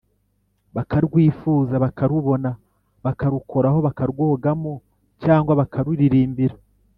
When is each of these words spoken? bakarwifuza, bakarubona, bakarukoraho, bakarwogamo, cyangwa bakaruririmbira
bakarwifuza, 0.75 1.73
bakarubona, 1.83 2.49
bakarukoraho, 3.05 3.77
bakarwogamo, 3.87 4.73
cyangwa 5.23 5.51
bakaruririmbira 5.59 6.55